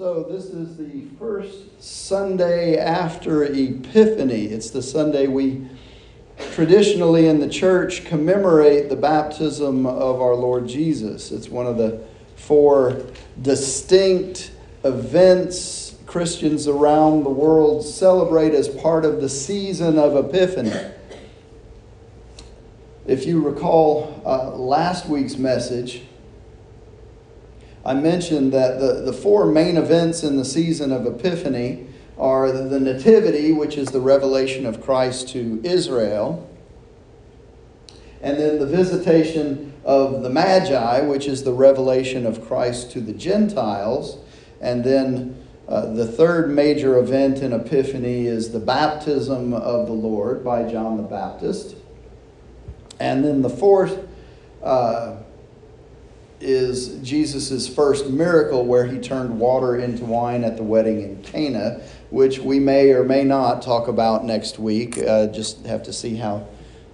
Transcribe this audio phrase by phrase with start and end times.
[0.00, 4.46] So, this is the first Sunday after Epiphany.
[4.46, 5.68] It's the Sunday we
[6.54, 11.30] traditionally in the church commemorate the baptism of our Lord Jesus.
[11.30, 12.02] It's one of the
[12.34, 13.02] four
[13.42, 14.52] distinct
[14.84, 20.94] events Christians around the world celebrate as part of the season of Epiphany.
[23.06, 26.04] If you recall uh, last week's message,
[27.84, 31.86] I mentioned that the, the four main events in the season of Epiphany
[32.18, 36.46] are the Nativity, which is the revelation of Christ to Israel,
[38.20, 43.14] and then the visitation of the Magi, which is the revelation of Christ to the
[43.14, 44.18] Gentiles,
[44.60, 50.44] and then uh, the third major event in Epiphany is the baptism of the Lord
[50.44, 51.76] by John the Baptist.
[52.98, 54.06] And then the fourth
[54.62, 55.16] uh,
[56.40, 61.82] is Jesus' first miracle where he turned water into wine at the wedding in Cana,
[62.08, 64.98] which we may or may not talk about next week.
[64.98, 66.46] Uh, just have to see how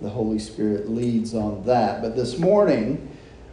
[0.00, 2.02] the Holy Spirit leads on that.
[2.02, 3.08] But this morning,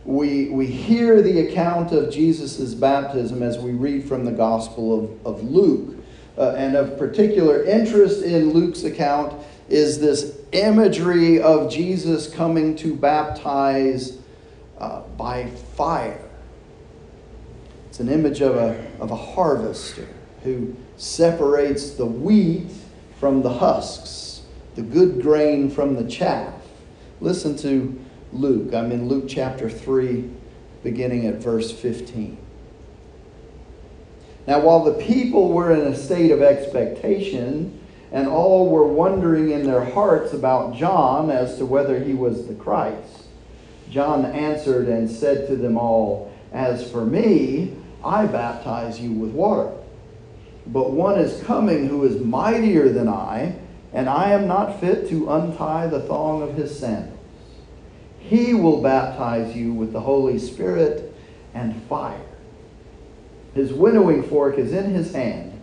[0.06, 5.26] we, we hear the account of Jesus' baptism as we read from the Gospel of,
[5.26, 5.96] of Luke.
[6.38, 9.34] Uh, and of particular interest in Luke's account
[9.68, 14.19] is this imagery of Jesus coming to baptize
[14.80, 16.22] uh, by fire.
[17.90, 20.08] It's an image of a, of a harvester
[20.44, 22.72] who separates the wheat
[23.20, 24.44] from the husks,
[24.76, 26.54] the good grain from the chaff.
[27.20, 28.00] Listen to
[28.32, 28.74] Luke.
[28.74, 30.30] I'm in Luke chapter 3,
[30.84, 32.38] beginning at verse 15.
[34.48, 37.80] Now, while the people were in a state of expectation,
[38.12, 42.56] and all were wondering in their hearts about John as to whether he was the
[42.56, 43.19] Christ,
[43.90, 49.72] John answered and said to them all, As for me, I baptize you with water.
[50.68, 53.56] But one is coming who is mightier than I,
[53.92, 57.18] and I am not fit to untie the thong of his sandals.
[58.20, 61.16] He will baptize you with the Holy Spirit
[61.56, 62.22] and fire.
[63.56, 65.60] His winnowing fork is in his hand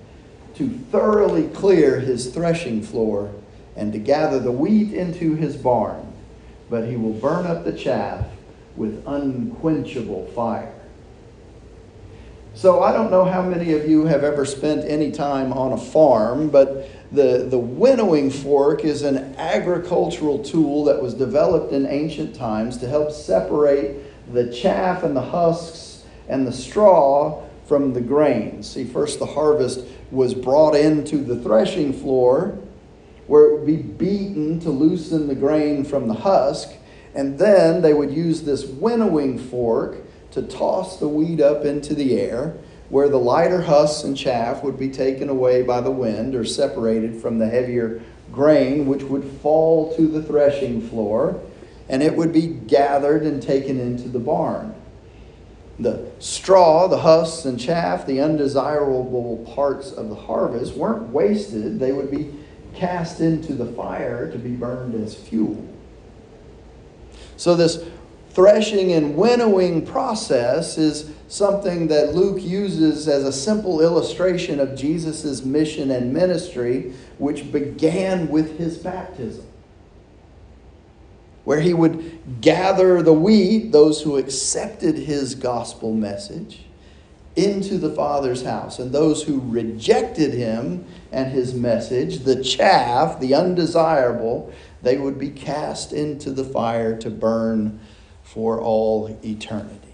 [0.57, 3.33] to thoroughly clear his threshing floor
[3.77, 6.06] and to gather the wheat into his barn
[6.69, 8.27] but he will burn up the chaff
[8.77, 10.73] with unquenchable fire.
[12.55, 15.77] So I don't know how many of you have ever spent any time on a
[15.77, 22.35] farm, but the, the winnowing fork is an agricultural tool that was developed in ancient
[22.35, 28.63] times to help separate the chaff and the husks and the straw from the grain.
[28.63, 32.59] See, first the harvest was brought into the threshing floor
[33.27, 36.71] where it would be beaten to loosen the grain from the husk,
[37.15, 39.99] and then they would use this winnowing fork
[40.33, 42.57] to toss the wheat up into the air,
[42.89, 47.21] where the lighter husks and chaff would be taken away by the wind or separated
[47.21, 48.01] from the heavier
[48.31, 51.41] grain, which would fall to the threshing floor,
[51.89, 54.75] and it would be gathered and taken into the barn.
[55.79, 61.79] The straw, the husks and chaff, the undesirable parts of the harvest weren't wasted.
[61.79, 62.33] They would be
[62.77, 65.67] cast into the fire to be burned as fuel.
[67.37, 67.85] So, this
[68.31, 75.43] threshing and winnowing process is something that Luke uses as a simple illustration of Jesus'
[75.43, 79.47] mission and ministry, which began with his baptism.
[81.45, 86.66] Where he would gather the wheat, those who accepted his gospel message,
[87.37, 88.79] into the Father's house.
[88.79, 94.53] And those who rejected him and his message, the chaff, the undesirable,
[94.83, 97.79] they would be cast into the fire to burn
[98.23, 99.87] for all eternity.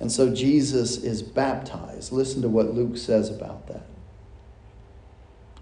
[0.00, 2.12] And so Jesus is baptized.
[2.12, 3.86] Listen to what Luke says about that.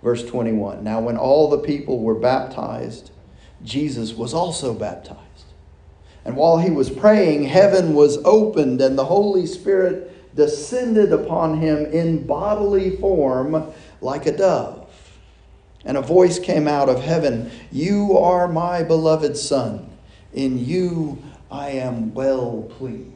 [0.03, 3.11] Verse 21 Now, when all the people were baptized,
[3.65, 5.26] Jesus was also baptized.
[6.27, 11.87] And while he was praying, heaven was opened, and the Holy Spirit descended upon him
[11.87, 14.91] in bodily form like a dove.
[15.85, 19.89] And a voice came out of heaven You are my beloved Son.
[20.33, 23.13] In you I am well pleased.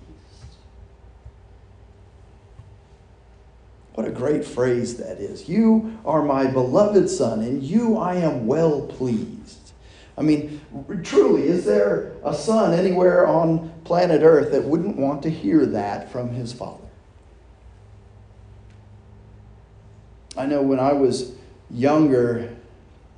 [3.94, 5.48] What a great phrase that is.
[5.48, 7.42] You are my beloved Son.
[7.42, 9.59] In you I am well pleased.
[10.18, 10.60] I mean,
[11.02, 16.10] truly, is there a son anywhere on planet Earth that wouldn't want to hear that
[16.12, 16.84] from his father?
[20.36, 21.32] I know when I was
[21.70, 22.56] younger,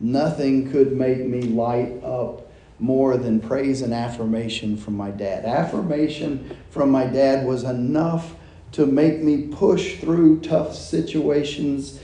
[0.00, 5.44] nothing could make me light up more than praise and affirmation from my dad.
[5.44, 8.34] Affirmation from my dad was enough
[8.72, 12.00] to make me push through tough situations.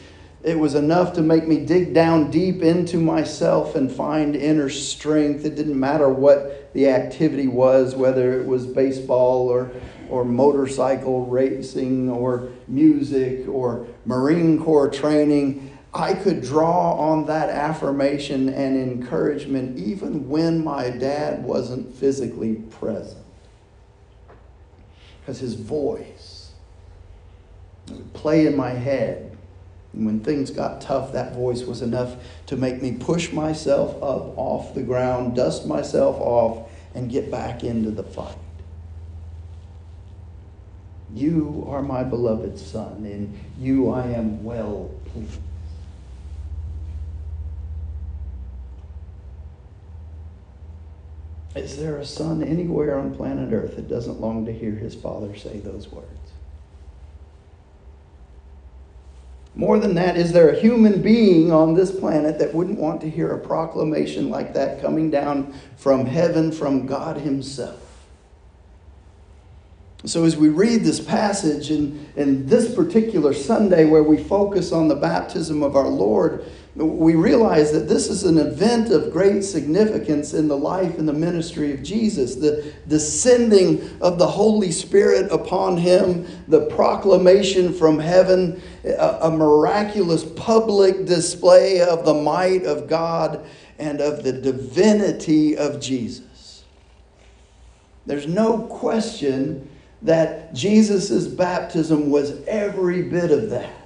[0.49, 5.45] It was enough to make me dig down deep into myself and find inner strength.
[5.45, 9.71] It didn't matter what the activity was, whether it was baseball or,
[10.09, 15.77] or motorcycle racing or music or Marine Corps training.
[15.93, 23.23] I could draw on that affirmation and encouragement even when my dad wasn't physically present.
[25.21, 26.53] Because his voice
[27.91, 29.38] would play in my head.
[29.99, 32.15] And when things got tough, that voice was enough
[32.47, 37.65] to make me push myself up off the ground, dust myself off, and get back
[37.65, 38.39] into the fight.
[41.13, 45.41] You are my beloved Son, and you I am well pleased.
[51.57, 55.35] Is there a son anywhere on planet Earth that doesn't long to hear his father
[55.35, 56.07] say those words?
[59.59, 63.11] More than that, is there a human being on this planet that wouldn't want to
[63.11, 68.07] hear a proclamation like that coming down from heaven from God Himself?
[70.05, 74.87] So, as we read this passage in, in this particular Sunday where we focus on
[74.87, 76.45] the baptism of our Lord,
[76.79, 81.13] we realize that this is an event of great significance in the life and the
[81.13, 82.37] ministry of Jesus.
[82.37, 91.05] The descending of the Holy Spirit upon him, the proclamation from heaven, a, miraculous public
[91.05, 93.45] display of the might of God
[93.81, 96.65] and of the divinity of Jesus.
[98.07, 99.69] There's no question
[100.03, 103.78] that Jesus' baptism was every bit of that.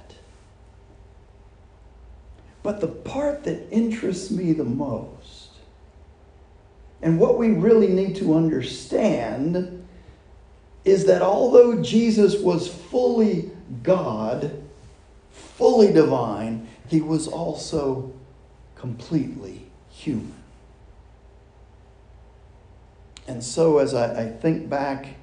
[2.63, 5.49] But the part that interests me the most,
[7.01, 9.85] and what we really need to understand,
[10.85, 13.51] is that although Jesus was fully
[13.83, 14.63] God,
[15.31, 18.13] fully divine, he was also
[18.75, 20.33] completely human.
[23.27, 25.15] And so, as I, I think back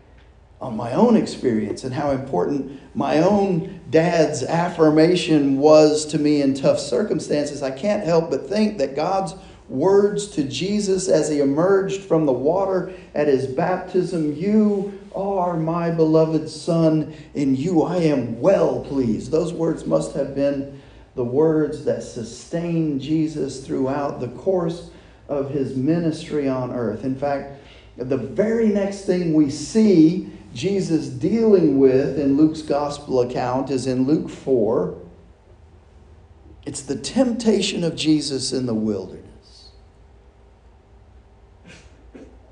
[0.60, 6.54] on my own experience and how important my own dad's affirmation was to me in
[6.54, 9.34] tough circumstances, I can't help but think that God's
[9.70, 15.90] words to Jesus as he emerged from the water at his baptism You are my
[15.90, 19.30] beloved Son, in you I am well pleased.
[19.30, 20.80] Those words must have been
[21.14, 24.90] the words that sustained Jesus throughout the course
[25.28, 27.04] of his ministry on earth.
[27.04, 27.60] In fact,
[27.96, 34.06] the very next thing we see Jesus dealing with in Luke's gospel account is in
[34.06, 34.96] Luke 4.
[36.66, 39.70] It's the temptation of Jesus in the wilderness.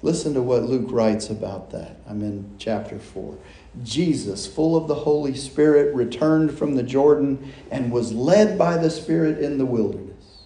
[0.01, 1.97] Listen to what Luke writes about that.
[2.09, 3.37] I'm in chapter 4.
[3.83, 8.91] Jesus, full of the Holy Spirit, returned from the Jordan and was led by the
[8.91, 10.43] Spirit in the wilderness,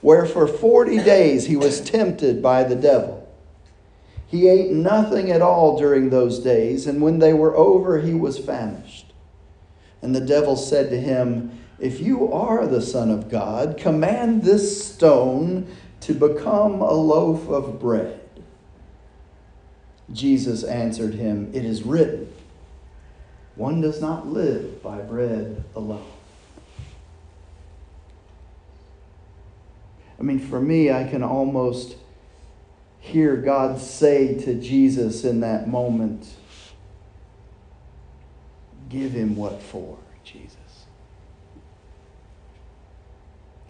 [0.00, 3.15] where for 40 days he was tempted by the devil.
[4.28, 8.38] He ate nothing at all during those days, and when they were over, he was
[8.38, 9.12] famished.
[10.02, 14.84] And the devil said to him, If you are the Son of God, command this
[14.84, 15.68] stone
[16.00, 18.20] to become a loaf of bread.
[20.12, 22.32] Jesus answered him, It is written,
[23.54, 26.04] one does not live by bread alone.
[30.18, 31.96] I mean, for me, I can almost
[33.06, 36.26] hear God say to Jesus in that moment,
[38.88, 40.56] Give him what for, Jesus.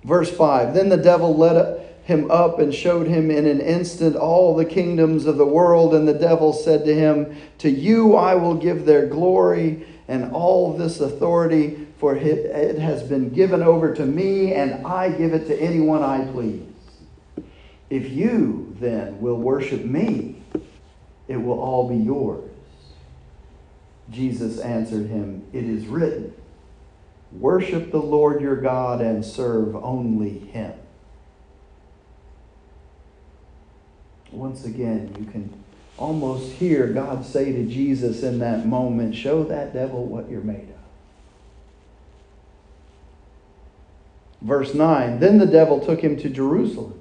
[0.05, 4.55] Verse 5 Then the devil led him up and showed him in an instant all
[4.55, 5.95] the kingdoms of the world.
[5.95, 10.76] And the devil said to him, To you I will give their glory and all
[10.76, 15.61] this authority, for it has been given over to me, and I give it to
[15.61, 16.75] anyone I please.
[17.88, 20.43] If you then will worship me,
[21.28, 22.50] it will all be yours.
[24.11, 26.35] Jesus answered him, It is written,
[27.33, 30.73] Worship the Lord your God and serve only him.
[34.31, 35.52] Once again, you can
[35.97, 40.69] almost hear God say to Jesus in that moment, Show that devil what you're made
[40.69, 40.76] of.
[44.43, 47.00] Verse 9 Then the devil took him to Jerusalem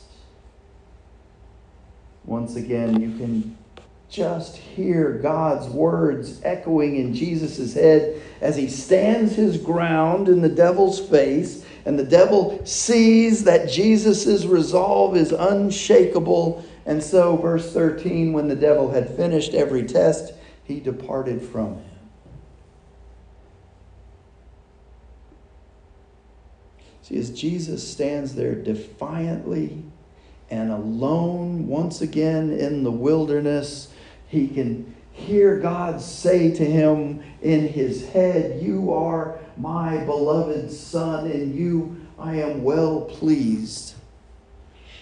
[2.31, 3.57] Once again, you can
[4.09, 10.47] just hear God's words echoing in Jesus' head as he stands his ground in the
[10.47, 16.63] devil's face, and the devil sees that Jesus' resolve is unshakable.
[16.85, 20.33] And so, verse 13, when the devil had finished every test,
[20.63, 21.99] he departed from him.
[27.01, 29.83] See, as Jesus stands there defiantly
[30.51, 33.91] and alone once again in the wilderness,
[34.27, 41.25] he can hear God say to him in his head, You are my beloved Son,
[41.31, 43.95] and you I am well pleased.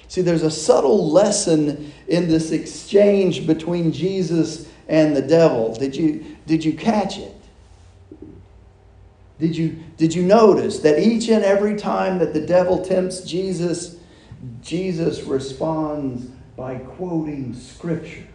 [0.07, 5.75] See, there's a subtle lesson in this exchange between Jesus and the devil.
[5.75, 7.35] Did you, did you catch it?
[9.39, 13.98] Did you, did you notice that each and every time that the devil tempts Jesus,
[14.61, 18.27] Jesus responds by quoting Scripture?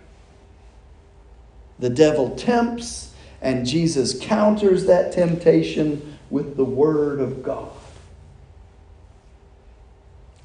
[1.78, 7.70] The devil tempts, and Jesus counters that temptation with the Word of God.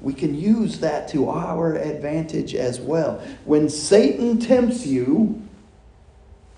[0.00, 3.22] We can use that to our advantage as well.
[3.44, 5.42] When Satan tempts you,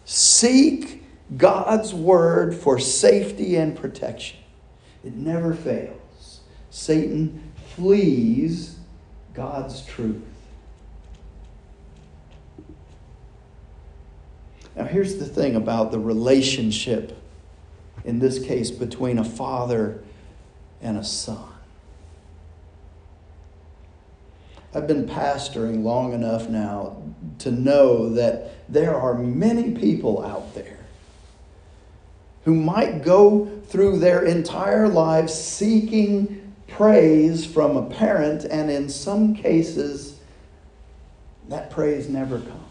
[0.04, 1.02] seek
[1.37, 4.38] God's Word for safety and protection.
[5.04, 6.40] It never fails.
[6.71, 8.71] Satan flees
[9.34, 10.22] God's truth.
[14.76, 17.18] Now, here's the thing about the relationship,
[18.04, 20.02] in this case, between a father
[20.80, 21.48] and a son.
[24.74, 27.02] I've been pastoring long enough now
[27.40, 30.78] to know that there are many people out there
[32.44, 36.41] who might go through their entire lives seeking
[36.72, 40.18] praise from a parent, and in some cases,
[41.48, 42.62] that praise never comes.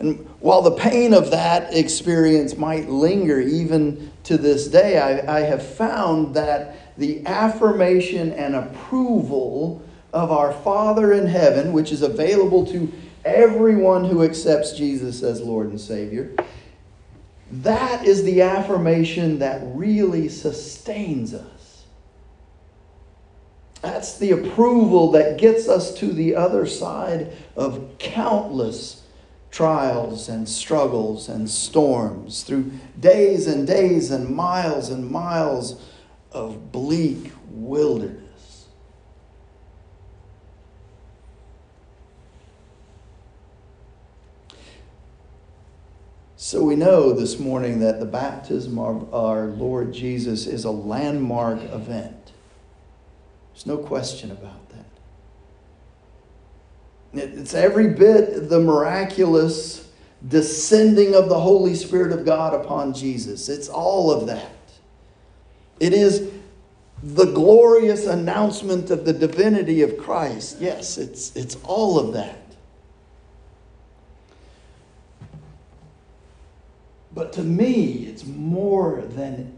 [0.00, 5.40] And while the pain of that experience might linger even to this day, I, I,
[5.40, 9.82] have found that the affirmation and approval
[10.12, 12.92] of our Father in heaven, which is available to
[13.24, 16.34] everyone who accepts Jesus as Lord and Savior,
[17.62, 21.84] that is the affirmation that really sustains us.
[23.80, 29.02] That's the approval that gets us to the other side of countless
[29.50, 35.80] trials and struggles and storms, through days and days and miles and miles
[36.32, 38.23] of bleak wilderness.
[46.44, 51.62] So we know this morning that the baptism of our Lord Jesus is a landmark
[51.72, 52.32] event.
[53.54, 54.84] There's no question about that.
[57.14, 59.88] it's every bit the miraculous
[60.28, 63.48] descending of the Holy Spirit of God upon Jesus.
[63.48, 64.52] It's all of that.
[65.80, 66.30] It is
[67.02, 70.58] the glorious announcement of the divinity of Christ.
[70.60, 72.43] Yes, it's, it's all of that.
[77.14, 79.54] But to me, it's more than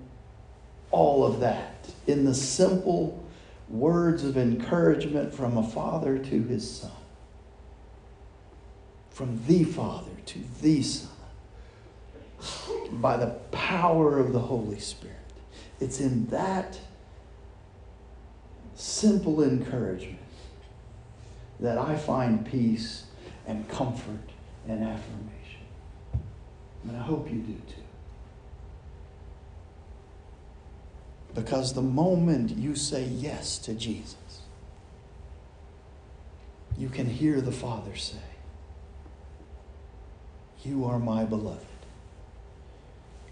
[0.90, 3.24] all of that in the simple
[3.68, 6.92] words of encouragement from a father to his son
[9.16, 11.08] from the Father to the Son
[13.00, 15.16] by the power of the Holy Spirit.
[15.80, 16.78] It's in that
[18.74, 20.18] simple encouragement
[21.60, 23.04] that I find peace
[23.46, 24.28] and comfort
[24.68, 25.35] and affirmation.
[26.88, 27.82] And I hope you do too.
[31.34, 34.42] Because the moment you say yes to Jesus,
[36.78, 38.16] you can hear the Father say,
[40.64, 41.64] you are my beloved.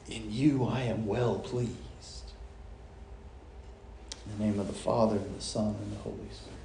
[0.09, 1.75] In you I am well pleased.
[4.27, 6.64] In the name of the Father, and the Son, and the Holy Spirit.